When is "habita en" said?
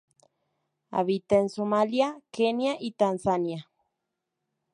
0.89-1.47